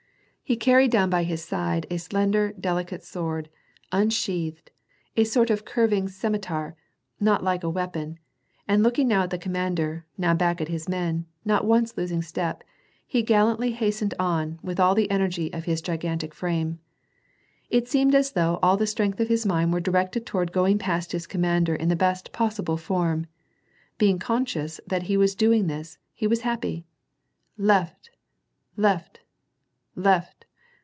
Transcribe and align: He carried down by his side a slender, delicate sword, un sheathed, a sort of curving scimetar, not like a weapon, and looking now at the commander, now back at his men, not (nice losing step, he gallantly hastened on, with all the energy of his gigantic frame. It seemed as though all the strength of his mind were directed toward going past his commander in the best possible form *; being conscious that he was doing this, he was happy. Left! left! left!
He 0.43 0.57
carried 0.57 0.91
down 0.91 1.09
by 1.09 1.23
his 1.23 1.41
side 1.41 1.85
a 1.89 1.95
slender, 1.97 2.51
delicate 2.59 3.05
sword, 3.05 3.47
un 3.93 4.09
sheathed, 4.09 4.69
a 5.15 5.23
sort 5.23 5.49
of 5.49 5.63
curving 5.63 6.07
scimetar, 6.09 6.73
not 7.21 7.41
like 7.41 7.63
a 7.63 7.69
weapon, 7.69 8.19
and 8.67 8.83
looking 8.83 9.07
now 9.07 9.23
at 9.23 9.29
the 9.29 9.37
commander, 9.37 10.05
now 10.17 10.33
back 10.33 10.59
at 10.59 10.67
his 10.67 10.89
men, 10.89 11.25
not 11.45 11.65
(nice 11.65 11.95
losing 11.95 12.21
step, 12.21 12.65
he 13.07 13.23
gallantly 13.23 13.71
hastened 13.71 14.13
on, 14.19 14.59
with 14.61 14.77
all 14.77 14.93
the 14.93 15.09
energy 15.09 15.53
of 15.53 15.63
his 15.63 15.81
gigantic 15.81 16.33
frame. 16.35 16.79
It 17.69 17.87
seemed 17.87 18.13
as 18.13 18.33
though 18.33 18.59
all 18.61 18.75
the 18.75 18.85
strength 18.87 19.21
of 19.21 19.29
his 19.29 19.45
mind 19.45 19.71
were 19.71 19.79
directed 19.79 20.25
toward 20.25 20.51
going 20.51 20.77
past 20.79 21.13
his 21.13 21.27
commander 21.27 21.75
in 21.75 21.87
the 21.87 21.95
best 21.95 22.33
possible 22.33 22.75
form 22.75 23.25
*; 23.61 23.97
being 23.99 24.19
conscious 24.19 24.81
that 24.85 25.03
he 25.03 25.15
was 25.15 25.33
doing 25.33 25.67
this, 25.67 25.97
he 26.13 26.27
was 26.27 26.41
happy. 26.41 26.83
Left! 27.57 28.09
left! 28.75 29.21
left! 29.95 30.27